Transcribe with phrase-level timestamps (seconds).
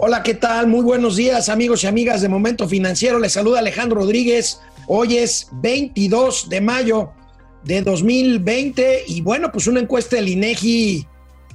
[0.00, 0.68] Hola, ¿qué tal?
[0.68, 3.18] Muy buenos días, amigos y amigas de Momento Financiero.
[3.18, 4.60] Les saluda Alejandro Rodríguez.
[4.86, 7.10] Hoy es 22 de mayo
[7.64, 11.04] de 2020 y bueno, pues una encuesta del INEGI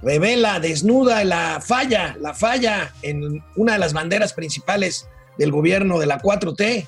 [0.02, 5.07] revela, desnuda la falla, la falla en una de las banderas principales
[5.38, 6.86] del gobierno de la 4T,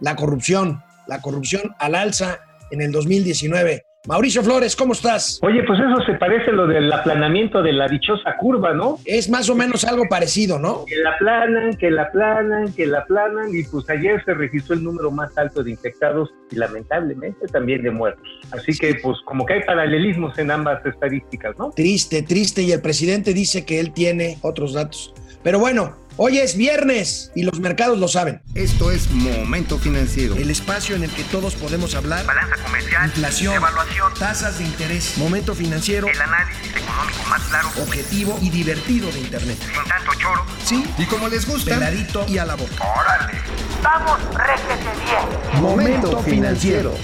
[0.00, 2.40] la corrupción, la corrupción al alza
[2.70, 3.86] en el 2019.
[4.08, 5.38] Mauricio Flores, ¿cómo estás?
[5.42, 8.98] Oye, pues eso se parece a lo del aplanamiento de la dichosa curva, ¿no?
[9.04, 10.86] Es más o menos algo parecido, ¿no?
[10.86, 14.84] Que la aplanan, que la aplanan, que la aplanan, y pues ayer se registró el
[14.84, 18.26] número más alto de infectados y lamentablemente también de muertos.
[18.52, 21.70] Así que pues como que hay paralelismos en ambas estadísticas, ¿no?
[21.72, 25.12] Triste, triste, y el presidente dice que él tiene otros datos.
[25.42, 28.42] Pero bueno, Hoy es viernes y los mercados lo saben.
[28.54, 30.36] Esto es Momento Financiero.
[30.36, 32.26] El espacio en el que todos podemos hablar.
[32.26, 33.06] Balanza comercial.
[33.06, 33.54] Inflación.
[33.54, 34.12] Evaluación.
[34.18, 35.16] Tasas de interés.
[35.16, 36.08] Momento Financiero.
[36.08, 37.68] El análisis económico más claro.
[37.80, 39.56] Objetivo y divertido de Internet.
[39.62, 40.44] Sin tanto choro.
[40.62, 40.84] Sí.
[40.98, 41.76] Y como les gusta.
[41.76, 42.84] Peladito y a la boca.
[42.84, 43.38] ¡Órale!
[43.82, 45.62] ¡Vamos, réjete bien!
[45.62, 46.94] Momento Financiero.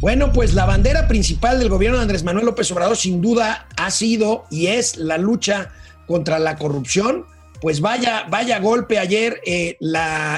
[0.00, 3.92] Bueno, pues la bandera principal del gobierno de Andrés Manuel López Obrador sin duda ha
[3.92, 5.70] sido y es la lucha
[6.06, 7.24] contra la corrupción.
[7.60, 9.76] Pues vaya, vaya golpe ayer eh,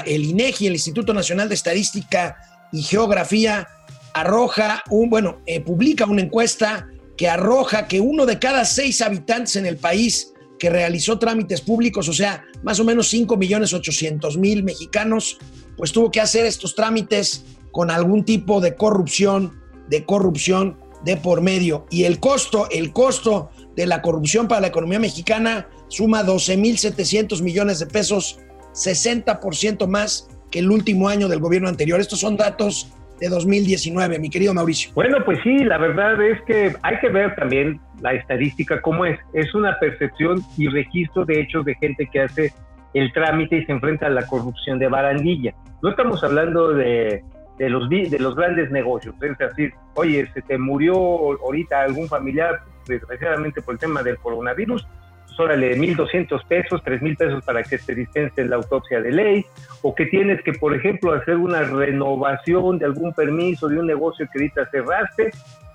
[0.05, 2.37] el INEGI, el Instituto Nacional de Estadística
[2.71, 3.67] y Geografía,
[4.13, 9.55] arroja un, bueno, eh, publica una encuesta que arroja que uno de cada seis habitantes
[9.55, 14.37] en el país que realizó trámites públicos, o sea, más o menos 5 millones 800
[14.37, 15.37] mil mexicanos,
[15.75, 21.41] pues tuvo que hacer estos trámites con algún tipo de corrupción, de corrupción de por
[21.41, 21.85] medio.
[21.91, 27.79] Y el costo, el costo de la corrupción para la economía mexicana suma 12.700 millones
[27.79, 28.41] de pesos,
[28.73, 31.99] 60% más que el último año del gobierno anterior.
[31.99, 34.91] Estos son datos de 2019, mi querido Mauricio.
[34.95, 39.19] Bueno, pues sí, la verdad es que hay que ver también la estadística cómo es.
[39.33, 42.53] Es una percepción y registro de hechos de gente que hace
[42.95, 45.53] el trámite y se enfrenta a la corrupción de barandilla.
[45.83, 47.23] No estamos hablando de,
[47.59, 52.61] de los, de los grandes negocios, es decir, oye, se te murió ahorita algún familiar,
[52.87, 54.87] desgraciadamente por el tema del coronavirus,
[55.25, 59.45] pues órale, 1.200 pesos, 3.000 pesos para que te dispense la autopsia de ley,
[59.81, 64.27] o que tienes que, por ejemplo, hacer una renovación de algún permiso de un negocio
[64.31, 65.31] que ahorita cerraste,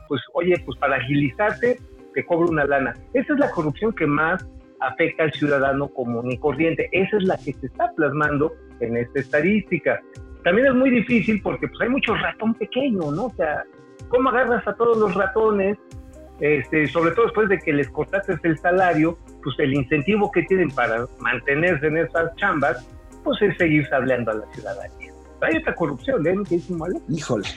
[0.09, 1.79] pues oye, pues para agilizarte,
[2.15, 2.95] te cobra una lana.
[3.15, 4.45] Esa es la corrupción que más
[4.81, 6.89] afecta al ciudadano común y corriente.
[6.93, 10.01] Esa es la que se está plasmando en esta estadística.
[10.45, 13.27] También es muy difícil porque pues hay mucho ratón pequeño, ¿no?
[13.27, 13.65] O sea,
[14.09, 15.79] ¿cómo agarras a todos los ratones?
[16.41, 20.71] Este, sobre todo después de que les cortaste el salario, pues el incentivo que tienen
[20.71, 22.85] para mantenerse en esas chambas,
[23.23, 25.13] pues es seguir hablando a la ciudadanía.
[25.41, 26.35] Hay esta corrupción, ¿eh?
[26.49, 26.61] ¿Qué
[27.09, 27.49] Híjole.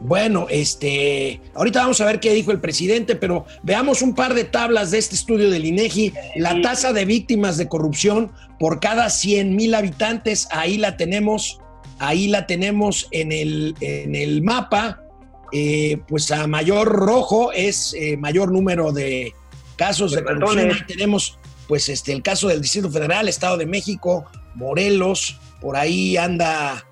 [0.00, 4.44] Bueno, este, ahorita vamos a ver qué dijo el presidente, pero veamos un par de
[4.44, 6.12] tablas de este estudio del INEGI.
[6.36, 11.60] La tasa de víctimas de corrupción por cada 100 mil habitantes, ahí la tenemos,
[11.98, 15.02] ahí la tenemos en el, en el mapa.
[15.52, 19.32] Eh, pues a mayor rojo es eh, mayor número de
[19.76, 20.70] casos de, corrupción.
[20.70, 26.16] Ahí tenemos, pues, este, el caso del Distrito Federal, Estado de México, Morelos, por ahí
[26.16, 26.86] anda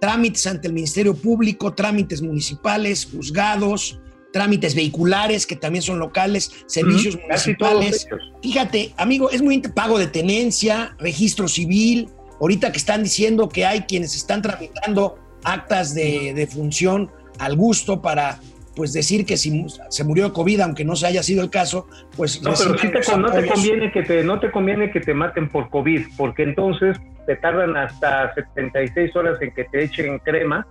[0.00, 4.00] trámites ante el Ministerio Público, trámites municipales, juzgados
[4.36, 8.06] trámites vehiculares que también son locales, servicios municipales.
[8.42, 12.10] Fíjate, amigo, es muy pago de tenencia, registro civil,
[12.40, 18.38] Ahorita que están diciendo que hay quienes están tramitando actas de, función al gusto para
[18.74, 21.86] pues decir que si se murió de COVID, aunque no se haya sido el caso,
[22.14, 25.14] pues No, pero sí te, no te conviene que te, no te conviene que te
[25.14, 30.66] maten por COVID, porque entonces te tardan hasta 76 horas en que te echen crema.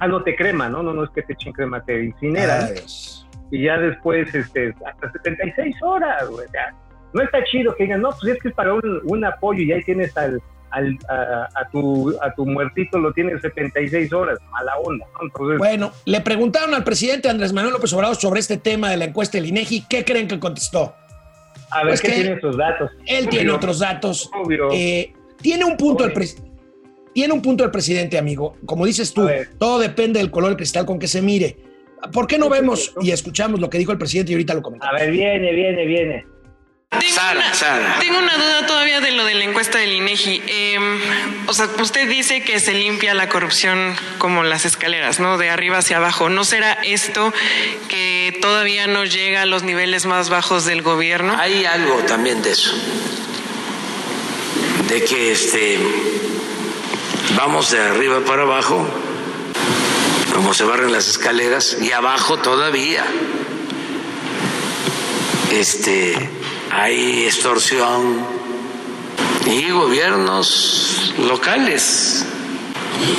[0.00, 0.82] Ah, no te crema, ¿no?
[0.82, 2.74] No, no es que te echen crema, te incineran.
[2.74, 3.28] Dios.
[3.52, 6.46] y ya después este, hasta 76 horas, güey.
[7.12, 9.72] No está chido que digan, no, pues es que es para un, un apoyo y
[9.72, 14.76] ahí tienes al, al- a, a tu, a tu muertito, lo tienes 76 horas, mala
[14.78, 15.06] onda.
[15.14, 15.26] ¿no?
[15.26, 19.04] Entonces, Bueno, le preguntaron al presidente Andrés Manuel López Obrador sobre este tema de la
[19.06, 19.84] encuesta del INEGI.
[19.88, 20.94] ¿Qué creen que contestó?
[21.70, 22.90] a ver pues qué que tienen sus datos.
[23.06, 24.30] Él tiene otros datos.
[24.40, 24.68] Obvio.
[24.72, 26.22] Eh, tiene un punto el Obvio.
[26.22, 26.42] pres-
[27.12, 28.56] tiene un punto el presidente, amigo.
[28.66, 31.56] Como dices tú, A todo depende del color del cristal con que se mire.
[32.12, 34.62] ¿Por qué no vemos y escuchamos lo que dijo el presidente y ahorita lo a
[34.62, 35.00] comentamos?
[35.00, 36.26] ver, viene, viene, viene.
[36.98, 37.96] Tengo Sara, una, Sara.
[38.00, 40.42] Tengo una duda todavía de lo de la encuesta del INEGI.
[40.46, 40.78] Eh,
[41.46, 45.38] o sea, usted dice que se limpia la corrupción como las escaleras, ¿no?
[45.38, 46.28] De arriba hacia abajo.
[46.28, 47.32] ¿No será esto
[47.88, 51.36] que todavía no llega a los niveles más bajos del gobierno?
[51.38, 52.74] Hay algo también de eso.
[54.88, 55.78] De que este
[57.36, 58.86] vamos de arriba para abajo,
[60.34, 63.04] como se barren las escaleras, y abajo todavía.
[65.52, 66.35] Este
[66.78, 68.22] hay extorsión
[69.46, 72.26] y gobiernos locales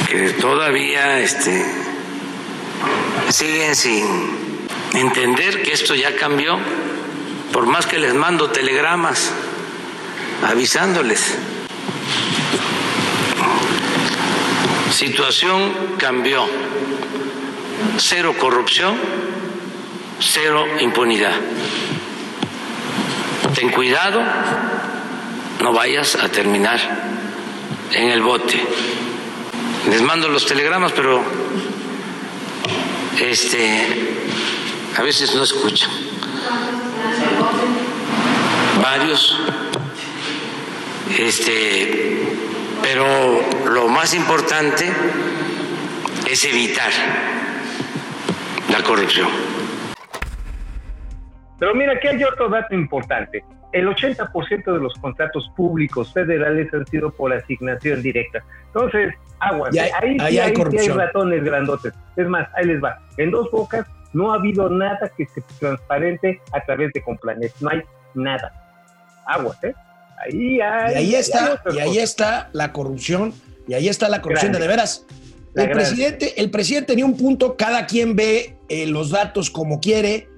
[0.08, 1.66] que todavía este
[3.30, 4.06] siguen sin
[4.94, 6.60] entender que esto ya cambió,
[7.52, 9.32] por más que les mando telegramas
[10.48, 11.36] avisándoles.
[14.92, 16.46] Situación cambió.
[17.98, 18.96] Cero corrupción,
[20.20, 21.34] cero impunidad.
[23.58, 24.22] Ten cuidado,
[25.64, 26.80] no vayas a terminar
[27.92, 28.64] en el bote.
[29.90, 31.24] Les mando los telegramas, pero
[33.20, 34.20] este
[34.96, 35.90] a veces no escuchan.
[38.84, 39.40] Varios
[41.18, 42.38] este
[42.84, 44.94] pero lo más importante
[46.30, 46.92] es evitar
[48.70, 49.57] la corrupción.
[51.60, 53.44] Pero mira, aquí hay otro dato importante.
[53.74, 58.44] El 80% de los contratos públicos federales han sido por asignación directa.
[58.68, 59.76] Entonces, aguas.
[59.78, 60.98] Hay- ahí, sí, ahí hay ahí sí hay corrupción.
[60.98, 61.94] ratones grandotes.
[62.16, 63.00] Es más, ahí les va.
[63.18, 67.52] En dos bocas no ha habido nada que se transparente a través de Complanet.
[67.60, 67.82] No hay
[68.14, 68.52] nada.
[69.26, 69.74] Aguas, ¿eh?
[70.26, 70.94] Ahí hay.
[70.94, 72.04] Y ahí hay está, y ahí cosas.
[72.04, 73.34] está la corrupción,
[73.68, 74.68] y ahí está la corrupción de, Grande.
[74.68, 75.06] de veras.
[75.56, 80.30] El presidente, el presidente tenía un punto, cada quien ve eh, los datos como quiere.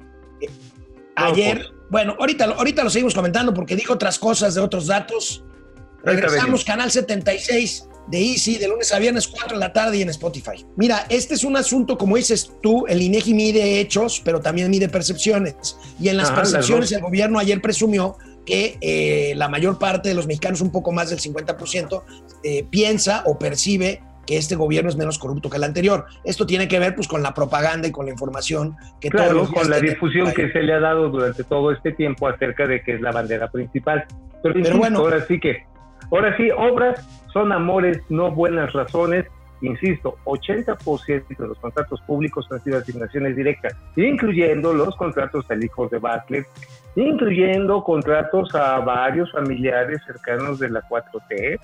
[1.28, 5.44] Ayer, bueno, ahorita, lo- ahorita lo seguimos comentando porque dijo otras cosas de otros datos.
[6.04, 10.10] Regresamos, canal 76 de Easy, de lunes a viernes, 4 de la tarde y en
[10.10, 10.66] Spotify.
[10.78, 14.90] Mira, este es un asunto, como dices tú, el INEGI mide hechos, pero también mide
[14.90, 15.78] percepciones.
[16.00, 20.16] Y en las las percepciones, el gobierno ayer presumió que eh, la mayor parte de
[20.16, 22.02] los mexicanos, un poco más del 50%,
[22.44, 26.06] eh, piensa o percibe que este gobierno es menos corrupto que el anterior.
[26.24, 29.40] Esto tiene que ver pues con la propaganda y con la información que todos Claro,
[29.40, 32.68] los días con la difusión que se le ha dado durante todo este tiempo acerca
[32.68, 34.06] de que es la bandera principal.
[34.08, 35.00] Pero, Pero insisto, bueno.
[35.00, 35.66] ahora sí que,
[36.12, 37.04] ahora sí, obras
[37.34, 39.26] son amores, no buenas razones.
[39.62, 45.88] Insisto, 80% de los contratos públicos han sido asignaciones directas, incluyendo los contratos al hijo
[45.88, 46.46] de Bartlett,
[46.96, 51.60] incluyendo contratos a varios familiares cercanos de la 4T.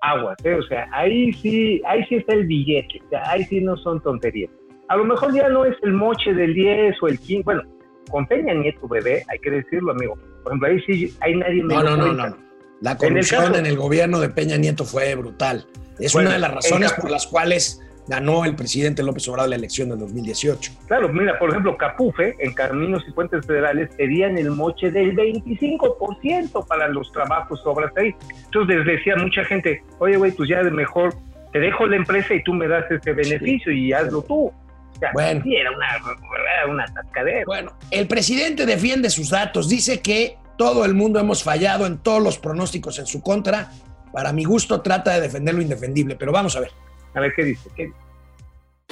[0.00, 0.54] Aguas, ¿eh?
[0.54, 4.00] o sea, ahí sí, ahí sí está el billete, o sea, ahí sí no son
[4.00, 4.50] tonterías.
[4.88, 7.62] A lo mejor ya no es el moche del 10 o el 15, bueno,
[8.10, 10.14] con Peña Nieto, bebé, hay que decirlo, amigo.
[10.42, 12.36] Por ejemplo, ahí sí, ahí nadie No, no, no, no.
[12.80, 15.66] La En el corrupción en el, gobierno de Peña Nieto fue brutal.
[15.98, 19.56] Es Bueno, una de las razones por las cuales ganó el presidente López Obrador la
[19.56, 20.72] elección del 2018.
[20.86, 26.66] Claro, mira, por ejemplo, Capufe, en Caminos y Puentes Federales, pedían el moche del 25%
[26.66, 28.14] para los trabajos, obras ahí.
[28.44, 31.14] Entonces les decía mucha gente, oye, güey, pues ya de mejor
[31.52, 34.46] te dejo la empresa y tú me das ese beneficio y hazlo tú.
[34.46, 35.42] O sea, Bueno.
[35.44, 37.42] sí, era una, era una atascadera.
[37.46, 42.22] Bueno, el presidente defiende sus datos, dice que todo el mundo hemos fallado en todos
[42.22, 43.70] los pronósticos en su contra.
[44.12, 46.70] Para mi gusto trata de defender lo indefendible, pero vamos a ver.
[47.18, 47.68] A ver qué dice.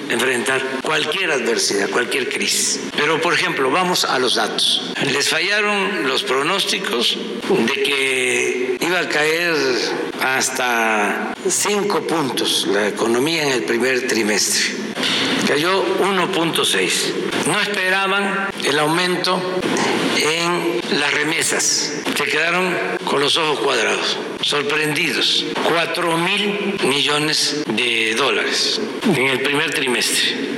[0.09, 2.81] Enfrentar cualquier adversidad, cualquier crisis.
[2.97, 4.93] Pero, por ejemplo, vamos a los datos.
[5.13, 7.17] Les fallaron los pronósticos
[7.47, 9.55] de que iba a caer
[10.21, 14.75] hasta cinco puntos la economía en el primer trimestre.
[15.47, 17.47] Cayó 1.6.
[17.47, 19.41] No esperaban el aumento
[20.17, 22.03] en las remesas.
[22.13, 25.45] Se quedaron con los ojos cuadrados, sorprendidos.
[25.67, 30.57] 4 mil millones de dólares en el primer trimestre.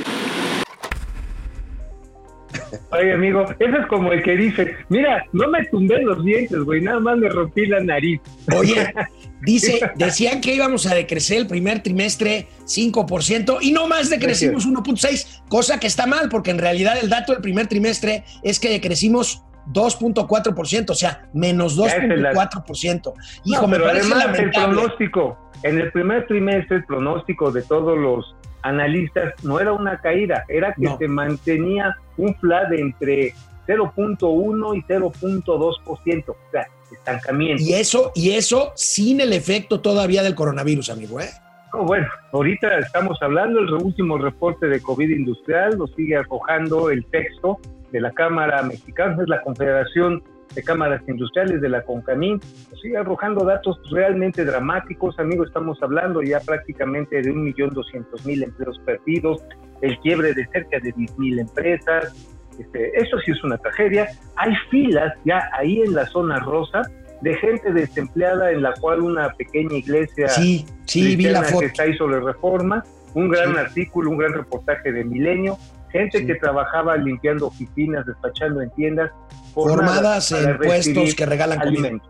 [2.92, 6.80] Oye, amigo, ese es como el que dice, mira, no me tumbé los dientes, güey,
[6.80, 8.20] nada más me rompí la nariz.
[8.56, 8.92] Oye,
[9.42, 15.42] dice, decían que íbamos a decrecer el primer trimestre 5% y no más decrecimos 1.6,
[15.48, 19.42] cosa que está mal, porque en realidad el dato del primer trimestre es que decrecimos
[19.72, 23.12] 2.4%, o sea, menos 2.4%.
[23.44, 24.74] Hijo, No, me parece además el lamentable.
[24.74, 30.44] pronóstico, en el primer trimestre el pronóstico de todos los analistas no era una caída,
[30.48, 30.98] era que No.
[30.98, 33.34] se mantenía un flat de entre
[33.66, 37.62] 0.1 y 0.2%, o sea, estancamiento.
[37.62, 41.30] Y eso, y eso sin el efecto todavía del coronavirus, amigo, ¿eh?
[41.72, 47.04] No, bueno, ahorita estamos hablando, el último reporte de COVID industrial lo sigue arrojando el
[47.06, 47.58] texto
[47.92, 50.22] de la Cámara Mexicana, es la Confederación
[50.54, 52.40] de Cámaras Industriales de la CONCAMIN,
[52.82, 59.42] sigue arrojando datos realmente dramáticos, amigo, estamos hablando ya prácticamente de 1.200.000 empleos perdidos,
[59.82, 62.26] el quiebre de cerca de 10.000 empresas,
[62.58, 66.82] este, eso sí es una tragedia, hay filas ya ahí en la zona rosa
[67.22, 71.60] de gente desempleada en la cual una pequeña iglesia Sí, sí, vi la foto.
[71.60, 72.82] que está ahí sobre reforma,
[73.14, 73.58] un gran Sí.
[73.58, 75.56] artículo, un gran reportaje de Milenio,
[75.90, 76.26] gente Sí.
[76.26, 79.10] que trabajaba limpiando oficinas, despachando en tiendas,
[79.54, 81.80] Formadas en puestos que regalan comida.
[81.80, 82.08] alimentos.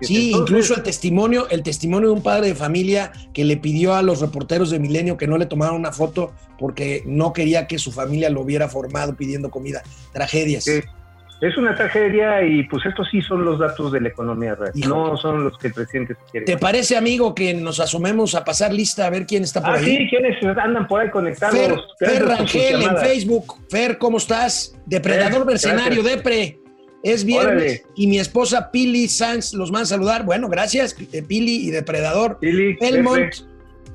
[0.00, 0.06] Es.
[0.08, 3.94] Sí, Entonces, incluso el testimonio, el testimonio de un padre de familia que le pidió
[3.94, 7.78] a los reporteros de Milenio que no le tomaran una foto porque no quería que
[7.78, 9.82] su familia lo hubiera formado pidiendo comida.
[10.12, 10.64] Tragedias.
[10.64, 10.80] Sí.
[11.40, 14.88] Es una tragedia y pues estos sí son los datos de la economía real, Hijo.
[14.90, 16.44] no son los que el presidente quiere.
[16.44, 19.78] ¿Te parece, amigo, que nos asomemos a pasar lista a ver quién está por Ah,
[19.78, 19.84] ahí?
[19.84, 21.56] sí, ¿quiénes andan por ahí conectados?
[21.98, 22.96] Fer, Fer Rangel en.
[22.98, 23.54] Facebook.
[23.70, 24.76] Fer, ¿cómo estás?
[24.84, 26.58] Depredador mercenario, Depre.
[27.02, 27.82] Es viernes Órale.
[27.96, 30.24] y mi esposa Pili Sanz los manda a saludar.
[30.26, 32.38] Bueno, gracias, eh, Pili y Depredador.
[32.38, 33.32] Pili, Belmont.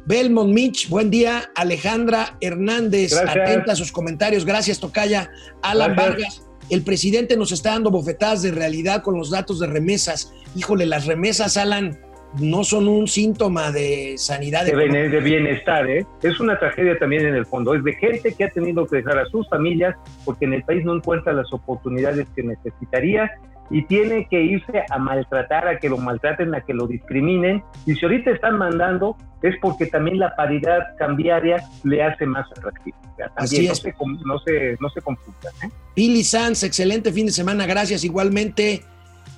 [0.07, 1.51] Belmont Mitch, buen día.
[1.55, 3.37] Alejandra Hernández, Gracias.
[3.47, 4.45] atenta a sus comentarios.
[4.45, 5.29] Gracias, Tocaya.
[5.61, 6.09] Alan Gracias.
[6.17, 10.31] Vargas, el presidente nos está dando bofetadas de realidad con los datos de remesas.
[10.55, 11.99] Híjole, las remesas, Alan,
[12.39, 14.65] no son un síntoma de sanidad.
[14.65, 16.05] de, de bienestar, ¿eh?
[16.23, 17.73] Es una tragedia también en el fondo.
[17.75, 20.83] Es de gente que ha tenido que dejar a sus familias porque en el país
[20.85, 23.31] no encuentra las oportunidades que necesitaría
[23.69, 27.63] y tiene que irse a maltratar, a que lo maltraten, a que lo discriminen.
[27.85, 32.97] Y si ahorita están mandando es porque también la paridad cambiaria le hace más atractivo.
[33.13, 33.79] O sea, Así también no es.
[33.79, 33.93] se,
[34.25, 35.69] no se, no se confundan, ¿eh?
[35.93, 38.81] Pili Sanz, excelente fin de semana, gracias igualmente.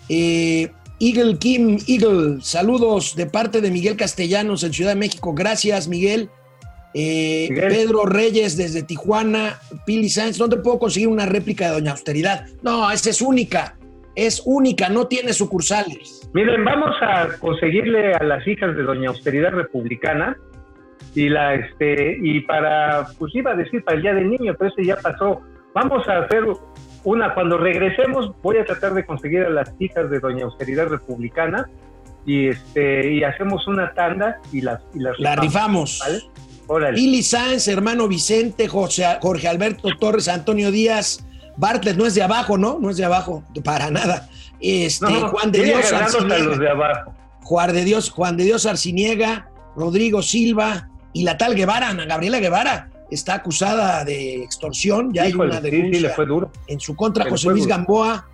[0.09, 5.87] Eh, Eagle Kim, Eagle, saludos de parte de Miguel Castellanos en Ciudad de México, gracias
[5.87, 6.29] Miguel.
[6.93, 7.67] Eh, Miguel.
[7.67, 12.47] Pedro Reyes desde Tijuana, Pili Sanz, ¿dónde puedo conseguir una réplica de Doña Austeridad?
[12.63, 13.75] No, esa es única,
[14.15, 16.27] es única, no tiene sucursales.
[16.33, 20.35] Miren, vamos a conseguirle a las hijas de Doña Austeridad Republicana
[21.13, 24.71] y la este y para pues iba a decir para el día del niño, pero
[24.71, 25.41] ese ya pasó.
[25.77, 26.43] Vamos a hacer
[27.03, 31.69] una cuando regresemos voy a tratar de conseguir a las hijas de Doña Austeridad Republicana
[32.25, 35.99] y este y hacemos una tanda y las y las La rifamos.
[35.99, 36.23] ¿vale?
[36.65, 36.97] Órale.
[36.97, 41.23] Pili Sanz, hermano Vicente, José, Jorge Alberto Torres, Antonio Díaz,
[41.57, 42.79] Bartlett, no es de abajo, ¿no?
[42.81, 44.27] No es de abajo, para nada.
[44.59, 46.39] Este, No, Juan de Dios Arciniega.
[46.39, 47.13] los de abajo.
[47.43, 52.39] Juan de Dios, Juan de Dios Arciniega, Rodrigo Silva y la tal Guevara, Ana Gabriela
[52.39, 56.51] Guevara, está acusada de extorsión, ya Híjole, hay una sí, sí, le denuncia fue duro.
[56.67, 57.75] en su contra, Le José Luis duro.
[57.75, 58.29] Gamboa,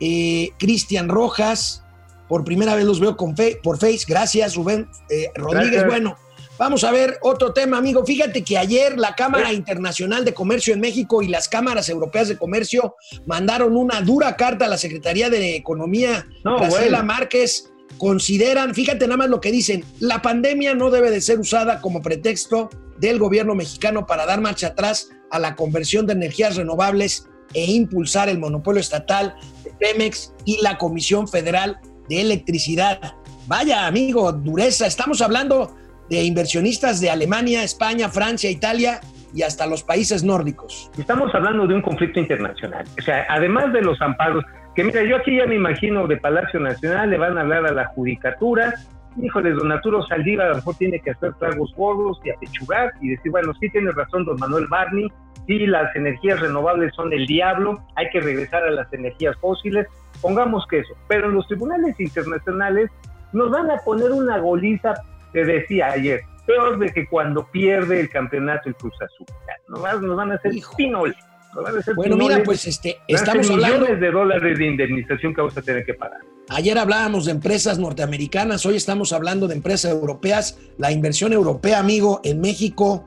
[0.00, 1.82] eh, Cristian Rojas,
[2.28, 5.86] por primera vez los veo con fe- por Face, gracias Rubén eh, Rodríguez, Gracias.
[5.90, 6.16] bueno.
[6.58, 8.04] Vamos a ver otro tema, amigo.
[8.04, 9.52] Fíjate que ayer la Cámara.
[9.52, 14.64] Internacional de Comercio en México y las cámaras europeas de comercio mandaron una dura carta
[14.64, 17.04] a la Secretaría de Economía No, Graciela bueno.
[17.14, 21.80] Márquez consideran, fíjate nada más lo que dicen, la pandemia no debe de ser usada
[21.80, 27.28] como pretexto del gobierno mexicano para dar marcha atrás a la conversión de energías renovables
[27.54, 31.78] e impulsar el monopolio estatal de Pemex y la Comisión Federal
[32.08, 33.00] de Electricidad.
[33.46, 35.74] Vaya, amigo, dureza, estamos hablando
[36.10, 39.00] de inversionistas de Alemania, España, Francia, Italia
[39.34, 40.90] y hasta los países nórdicos.
[40.98, 42.84] Estamos hablando de un conflicto internacional.
[42.98, 46.60] O sea, además de los amparos, que mira, yo aquí ya me imagino de Palacio
[46.60, 48.74] Nacional, le van a hablar a la judicatura.
[49.20, 53.10] Híjole, don Arturo Saldívar a lo mejor tiene que hacer tragos gordos y apechugar y
[53.10, 55.08] decir, bueno, sí tiene razón don Manuel Barney,
[55.46, 59.86] sí las energías renovables son el diablo, hay que regresar a las energías fósiles,
[60.20, 60.94] pongamos que eso.
[61.08, 62.90] Pero en los tribunales internacionales
[63.32, 64.94] nos van a poner una goliza,
[65.32, 69.26] te decía ayer, peor de que cuando pierde el campeonato el Cruz Azul.
[69.68, 70.74] Nos van, nos van a hacer Hijo.
[70.76, 71.16] pinoles.
[71.54, 73.80] nos van a hacer Bueno, mira, pues este, estamos hablando...
[73.80, 76.20] millones de dólares de indemnización que vamos a tener que pagar.
[76.50, 80.58] Ayer hablábamos de empresas norteamericanas, hoy estamos hablando de empresas europeas.
[80.78, 83.06] La inversión europea, amigo, en México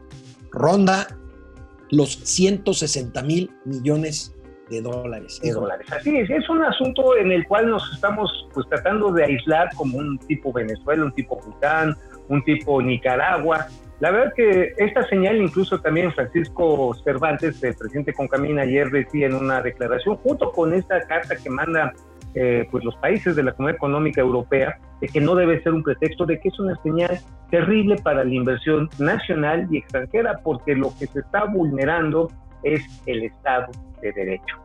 [0.52, 1.08] ronda
[1.90, 4.36] los 160 mil millones
[4.70, 5.40] de dólares.
[5.42, 5.88] de dólares.
[5.92, 9.98] Así es, es un asunto en el cual nos estamos pues tratando de aislar como
[9.98, 11.96] un tipo Venezuela, un tipo Bután,
[12.30, 13.68] un tipo Nicaragua.
[14.02, 19.34] La verdad que esta señal incluso también Francisco Cervantes, el presidente Concamina, ayer decía en
[19.34, 21.92] una declaración, junto con esta carta que manda
[22.36, 25.84] eh, pues los países de la Comunidad Económica Europea, de que no debe ser un
[25.84, 27.20] pretexto, de que es una señal
[27.50, 32.30] terrible para la inversión nacional y extranjera, porque lo que se está vulnerando
[32.64, 33.68] es el Estado
[34.02, 34.58] de Derecho.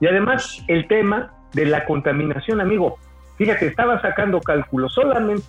[0.00, 2.96] Y además el tema de la contaminación, amigo.
[3.36, 5.44] Fíjate, estaba sacando cálculos, solamente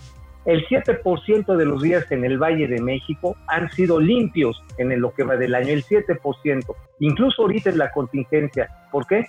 [0.45, 5.11] el 7% de los días en el Valle de México han sido limpios en lo
[5.13, 6.75] que va del año, el 7%.
[6.99, 8.69] Incluso ahorita es la contingencia.
[8.91, 9.25] ¿Por qué?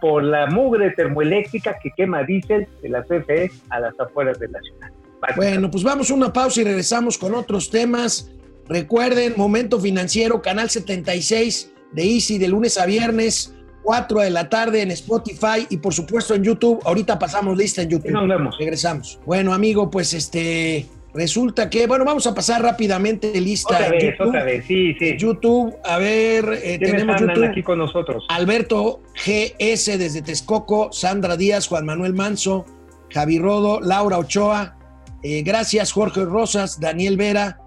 [0.00, 4.60] Por la mugre termoeléctrica que quema diésel de la CFE a las afueras de la
[4.60, 4.90] ciudad.
[5.36, 8.30] Bueno, pues vamos a una pausa y regresamos con otros temas.
[8.68, 14.82] Recuerden, Momento Financiero, Canal 76 de Easy de lunes a viernes, 4 de la tarde
[14.82, 16.80] en Spotify y por supuesto en YouTube.
[16.84, 18.12] Ahorita pasamos lista en Y YouTube.
[18.12, 18.56] nos vemos.
[18.58, 19.20] Regresamos.
[19.26, 23.74] Bueno, amigo, pues este resulta que, bueno, vamos a pasar rápidamente lista.
[23.74, 24.28] Otra vez, YouTube.
[24.28, 25.16] otra vez, sí, sí.
[25.16, 27.44] YouTube, a ver, eh, ¿Quiénes tenemos YouTube.
[27.44, 28.24] aquí con nosotros?
[28.28, 32.66] Alberto GS desde Texcoco, Sandra Díaz, Juan Manuel Manso,
[33.10, 34.76] Javi Rodo, Laura Ochoa,
[35.22, 37.59] eh, gracias Jorge Rosas, Daniel Vera,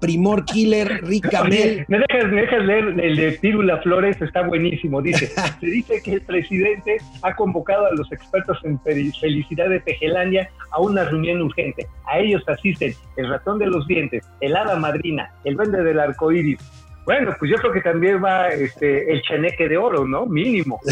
[0.00, 1.52] Primor Killer, Rick Camel.
[1.52, 4.20] Oye, ¿me dejas, me dejas leer el de Tírula Flores?
[4.20, 5.02] Está buenísimo.
[5.02, 5.26] Dice,
[5.60, 10.50] se dice que el presidente ha convocado a los expertos en fel- felicidad de Tejelandia
[10.70, 11.86] a una reunión urgente.
[12.06, 16.30] A ellos asisten el ratón de los dientes, el hada madrina, el vende del arco
[16.32, 16.58] iris.
[17.04, 20.26] Bueno, pues yo creo que también va este, el chaneque de oro, ¿no?
[20.26, 20.78] Mínimo.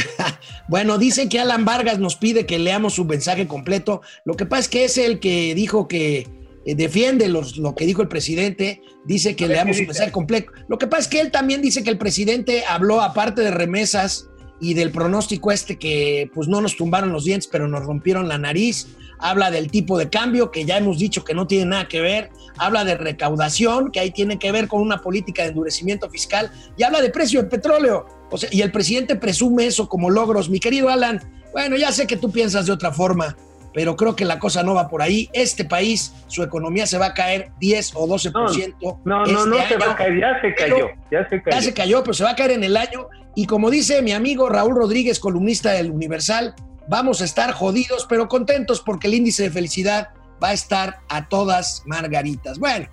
[0.68, 4.02] Bueno, dice que Alan Vargas nos pide que leamos su mensaje completo.
[4.24, 6.26] Lo que pasa es que es el que dijo que
[6.66, 9.86] eh, defiende los- lo que dijo el presidente, dice que ¿qué su dice?
[9.86, 10.52] mensaje completo.
[10.68, 14.28] Lo que pasa es que él también dice que el presidente habló, aparte de remesas
[14.60, 18.36] y del pronóstico este que pues no nos tumbaron los dientes, pero nos rompieron la
[18.38, 18.88] nariz.
[19.18, 22.30] Habla del tipo de cambio, que ya hemos dicho que no tiene nada que ver.
[22.58, 26.50] Habla de recaudación, que ahí tiene que ver con una política de endurecimiento fiscal.
[26.76, 28.06] Y habla de precio del petróleo.
[28.30, 30.50] O sea, y el presidente presume eso como logros.
[30.50, 33.36] Mi querido Alan, bueno, ya sé que tú piensas de otra forma,
[33.76, 35.28] pero creo que la cosa no va por ahí.
[35.34, 39.00] Este país, su economía se va a caer 10 o 12%.
[39.04, 41.60] No, no, este no se va a caer, ya se cayó, ya se Ya cayó.
[41.60, 43.08] se cayó, pero se va a caer en el año.
[43.34, 46.54] Y como dice mi amigo Raúl Rodríguez, columnista del Universal,
[46.88, 50.08] vamos a estar jodidos, pero contentos porque el índice de felicidad
[50.42, 52.58] va a estar a todas margaritas.
[52.58, 52.88] Bueno,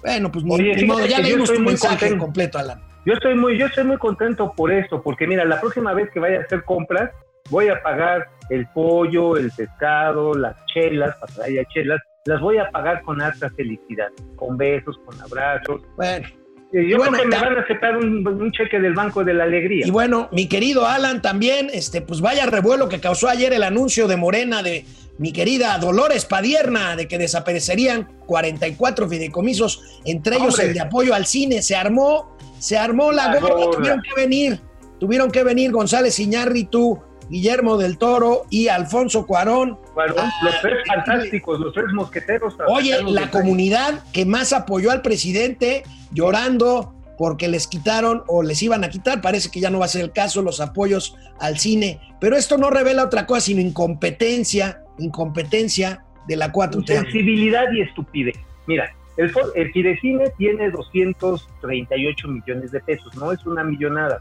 [0.00, 2.24] bueno, pues Oye, ni modo, ya leímos tu mensaje contento.
[2.24, 2.82] completo, Alan.
[3.04, 6.18] Yo estoy muy, yo estoy muy contento por esto, porque mira, la próxima vez que
[6.18, 7.10] vaya a hacer compras,
[7.50, 13.02] voy a pagar el pollo, el pescado, las chelas, para chelas, las voy a pagar
[13.02, 15.82] con harta felicidad, con besos, con abrazos.
[15.96, 16.26] Bueno,
[16.72, 19.34] Y yo Bueno, creo que me van a aceptar un, un cheque del Banco de
[19.34, 19.86] la Alegría.
[19.86, 24.08] y bueno, mi querido Alan también, este, pues vaya revuelo que causó ayer el anuncio
[24.08, 24.84] de Morena de
[25.18, 30.66] mi querida Dolores Padierna de que desaparecerían 44 fideicomisos, entre ellos Hombre.
[30.68, 31.62] el de apoyo al cine.
[31.62, 33.70] Se armó, se armó la La gorda, gorda.
[33.76, 34.60] tuvieron que venir,
[34.98, 37.00] tuvieron que venir González Iñárritu,
[37.34, 39.76] Guillermo del Toro y Alfonso Cuarón.
[39.92, 42.54] Bueno, Ah, los tres fantásticos, los tres mosqueteros.
[42.68, 48.84] Oye, la comunidad que más apoyó al presidente llorando porque les quitaron o les iban
[48.84, 52.00] a quitar, parece que ya no va a ser el caso, los apoyos al cine.
[52.20, 56.76] Pero esto no revela otra cosa, sino incompetencia, incompetencia de la 4T.
[56.88, 58.36] Insensibilidad y estupidez.
[58.68, 64.20] Mira, el, el Fidecine tiene 238 millones de pesos, no es una millonada.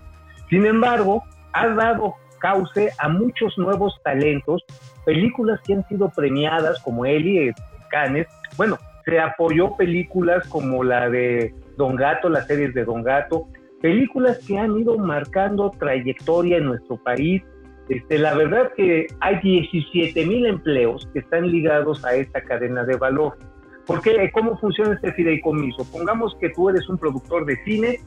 [0.49, 1.23] Sin embargo,
[1.53, 4.63] ha dado cauce a muchos nuevos talentos,
[5.05, 7.51] películas que han sido premiadas como Eli,
[7.89, 8.27] Canes.
[8.57, 13.47] Bueno, se apoyó películas como la de Don Gato, las series de Don Gato,
[13.81, 17.41] películas que han ido marcando trayectoria en nuestro país.
[17.87, 22.97] Este, la verdad que hay 17 mil empleos que están ligados a esta cadena de
[22.97, 23.37] valor.
[23.85, 24.29] ¿Por qué?
[24.33, 25.85] ¿Cómo funciona este fideicomiso?
[25.91, 27.99] Pongamos que tú eres un productor de cine,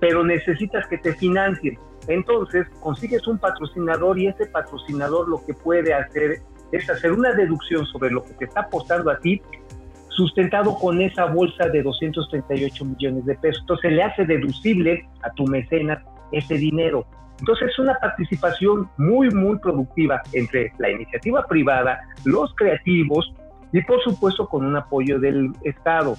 [0.00, 1.78] pero necesitas que te financien.
[2.08, 7.86] Entonces consigues un patrocinador y ese patrocinador lo que puede hacer es hacer una deducción
[7.86, 9.40] sobre lo que te está aportando a ti,
[10.08, 13.60] sustentado con esa bolsa de 238 millones de pesos.
[13.62, 16.02] Entonces le hace deducible a tu mecenas
[16.32, 17.06] ese dinero.
[17.38, 23.32] Entonces es una participación muy, muy productiva entre la iniciativa privada, los creativos
[23.72, 26.16] y por supuesto con un apoyo del Estado.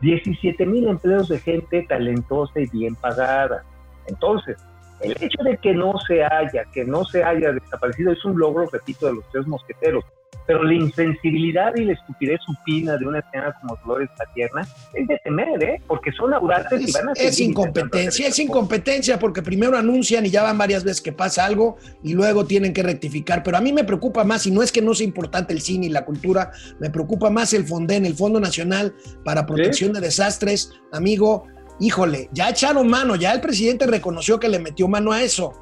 [0.00, 3.64] 17 mil empleos de gente talentosa y bien pagada.
[4.06, 4.56] Entonces,
[5.02, 8.66] el hecho de que no se haya, que no se haya desaparecido es un logro,
[8.70, 10.04] repito, de los tres mosqueteros.
[10.50, 15.16] pero la insensibilidad y la estupidez supina de una señora como Dolores Patierna es de
[15.22, 15.80] temer, ¿eh?
[15.86, 20.42] Porque son audaces y van a es incompetencia, es incompetencia porque primero anuncian y ya
[20.42, 23.44] van varias veces que pasa algo y luego tienen que rectificar.
[23.44, 25.86] Pero a mí me preocupa más, y no es que no sea importante el cine
[25.86, 28.92] y la cultura, me preocupa más el FONDEN, el Fondo Nacional
[29.24, 30.72] para Protección de Desastres.
[30.90, 31.46] Amigo,
[31.80, 35.54] híjole, ya echaron mano, ya el presidente reconoció que le metió mano a eso.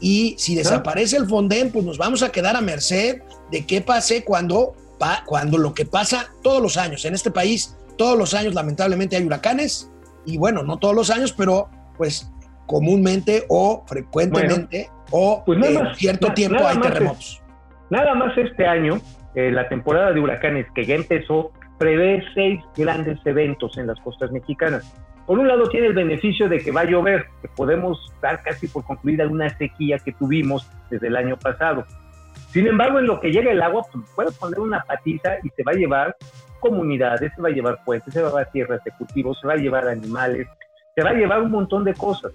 [0.00, 4.24] Y si desaparece el FONDEN, pues nos vamos a quedar a merced de qué pase
[4.24, 7.04] cuando, pa- cuando lo que pasa todos los años.
[7.04, 9.90] En este país, todos los años, lamentablemente, hay huracanes.
[10.26, 12.30] Y bueno, no todos los años, pero pues
[12.66, 17.42] comúnmente o frecuentemente o Pues nada en más, cierto na- tiempo hay más es- terremotos.
[17.90, 19.00] Nada más este año,
[19.34, 24.30] eh, la temporada de huracanes que ya empezó, prevé seis grandes eventos en las costas
[24.32, 24.84] mexicanas.
[25.26, 28.68] Por un lado tiene el beneficio de que va a llover, que podemos dar casi
[28.68, 31.84] por concluida una sequía que tuvimos desde el año pasado.
[32.50, 35.62] Sin embargo, en lo que llega el agua, pues puede poner una patiza y se
[35.64, 36.16] va a llevar
[36.60, 39.54] comunidades, se va a llevar puentes, se va a llevar tierras de cultivo, se va
[39.54, 40.46] a llevar animales,
[40.94, 42.32] se va a llevar un montón de cosas.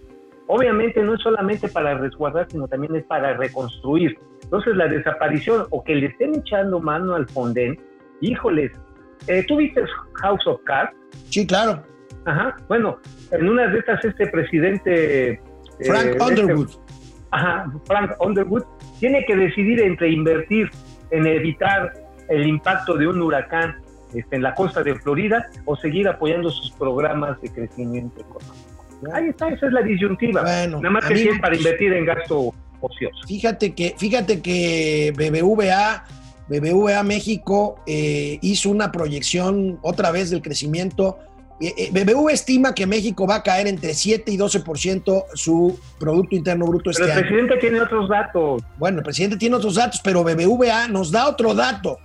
[0.48, 4.18] Obviamente no es solamente para resguardar, sino también es para reconstruir.
[4.44, 7.80] Entonces la desaparición o que le estén echando mano al Fonden,
[8.20, 8.72] híjoles,
[9.28, 9.82] eh, ¿tú viste
[10.22, 10.94] House of Cards?
[11.30, 11.82] Sí, claro.
[12.26, 13.00] Ajá, bueno,
[13.32, 15.32] en una de estas este presidente...
[15.32, 15.40] eh,
[15.86, 16.70] Frank este- Underwood.
[17.32, 18.64] Ajá, Frank Underwood
[19.00, 20.70] tiene que decidir entre invertir
[21.12, 21.94] en evitar
[22.30, 23.78] el impacto de un huracán
[24.14, 28.72] este, en la costa de Florida o seguir apoyando sus programas de crecimiento económico.
[29.14, 30.42] Ahí está, esa es la disyuntiva.
[30.42, 33.16] Bueno, Nada más que sí es para invertir en gasto ocioso.
[33.28, 36.04] Fíjate que, fíjate que BBVA,
[36.48, 41.18] BBVA México eh, hizo una proyección otra vez del crecimiento.
[41.62, 46.36] Eh, eh, BBVA estima que México va a caer entre 7 y 12% su Producto
[46.36, 47.21] Interno Bruto Pero este el año.
[47.21, 48.63] presidente tiene otros datos.
[48.80, 52.00] Bueno, el presidente tiene otros datos, pero BBVA nos da otro dato.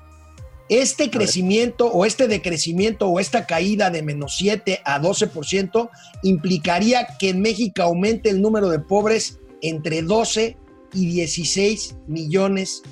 [0.69, 5.89] Este crecimiento o este decrecimiento o esta caída de menos 7 a 12%
[6.23, 10.57] implicaría que en México aumente el número de pobres entre 12
[10.93, 12.83] y 16 millones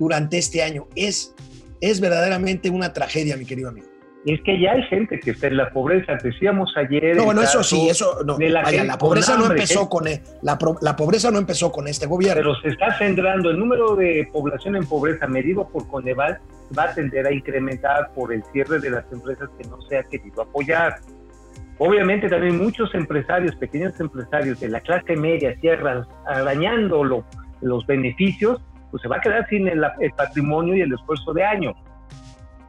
[0.00, 0.88] durante este año.
[0.96, 1.34] Es,
[1.80, 3.87] es verdaderamente una tragedia, mi querido amigo.
[4.30, 6.14] Es que ya hay gente que está en la pobreza.
[6.22, 7.16] Decíamos ayer.
[7.16, 8.36] No, bueno, eso sí, eso no.
[8.36, 9.86] de la Vaya, gente la pobreza no empezó ¿eh?
[9.90, 12.36] con e- la, la pobreza no empezó con este gobierno.
[12.42, 16.38] Pero se está centrando, el número de población en pobreza medido por Coneval
[16.78, 20.02] va a tender a incrementar por el cierre de las empresas que no se ha
[20.02, 20.96] querido apoyar.
[21.78, 27.24] Obviamente también muchos empresarios, pequeños empresarios de la clase media, cierran arañando lo-
[27.60, 28.60] los beneficios,
[28.90, 31.76] pues se va a quedar sin el, el patrimonio y el esfuerzo de años.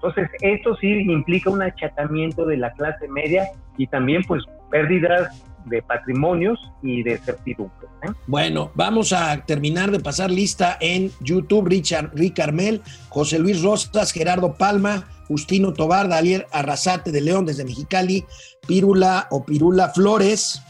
[0.01, 5.81] Entonces, esto sí implica un achatamiento de la clase media y también pues pérdidas de
[5.81, 7.87] patrimonios y de certidumbre.
[8.03, 8.11] ¿eh?
[8.27, 11.67] Bueno, vamos a terminar de pasar lista en YouTube.
[11.67, 17.65] Richard Rick Carmel, José Luis Rosas, Gerardo Palma, Justino Tobar, Daniel Arrasate de León desde
[17.65, 18.23] Mexicali,
[18.67, 20.61] Pírula o Pirula Flores.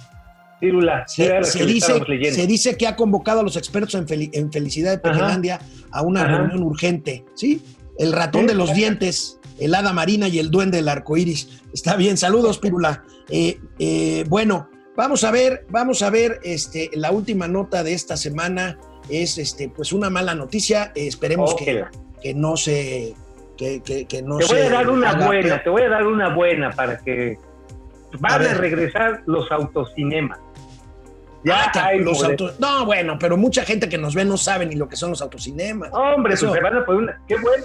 [0.62, 4.98] Era Se, dice, se que ha convocado a los expertos en, Fel- en Felicidad de
[4.98, 5.60] Pequelandia
[5.92, 6.38] a una Ajá.
[6.40, 7.24] reunión urgente.
[7.36, 7.62] ¿Sí?
[8.00, 11.62] El ratón de los dientes, el hada marina y el duende del arco iris.
[11.74, 13.04] Está bien, saludos, Pírula.
[13.30, 18.18] Eh, eh, bueno, vamos a ver, vamos a ver este, la última nota de esta
[18.18, 18.80] semana.
[19.10, 20.92] Es este, pues una mala noticia.
[20.96, 21.84] Eh, esperemos que,
[22.22, 23.14] que no se.
[23.58, 25.62] Que, que- que no Te voy se a dar una buena, peor.
[25.66, 27.38] te voy a dar una buena para que
[28.18, 30.40] van A regresar los autocinemas.
[31.44, 34.66] Ya Ah, hay los autos- No, bueno, pero mucha gente que nos ve no sabe
[34.66, 35.90] ni lo que son los autocinemas.
[35.92, 36.48] Hombre, Eso.
[36.48, 37.22] pues se van a poner una.
[37.28, 37.64] Qué bueno.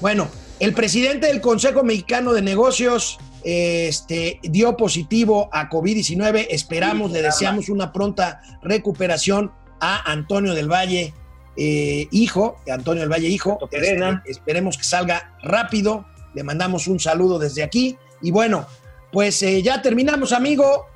[0.00, 0.28] Bueno,
[0.60, 6.46] el presidente del Consejo Mexicano de Negocios este, dio positivo a COVID-19.
[6.50, 11.14] Esperamos, le deseamos una pronta recuperación a Antonio del Valle,
[11.56, 13.58] eh, hijo, Antonio del Valle, hijo.
[13.70, 16.06] Este, esperemos que salga rápido.
[16.34, 17.98] Le mandamos un saludo desde aquí.
[18.22, 18.66] Y bueno,
[19.12, 20.86] pues eh, ya terminamos, amigo.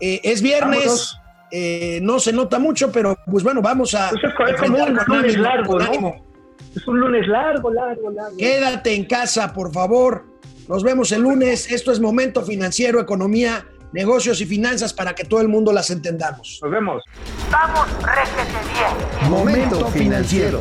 [0.00, 1.16] Eh, es viernes.
[1.50, 4.10] Eh, no se nota mucho, pero pues bueno, vamos a.
[4.10, 6.33] Pues es como un lunes largo, ¿no?
[6.74, 8.36] Es un lunes largo, largo, largo.
[8.36, 10.24] Quédate en casa, por favor.
[10.68, 11.70] Nos vemos el lunes.
[11.70, 16.58] Esto es Momento Financiero, Economía, Negocios y Finanzas para que todo el mundo las entendamos.
[16.62, 17.02] Nos vemos.
[17.50, 19.30] Vamos, réjete bien.
[19.30, 20.60] Momento financiero.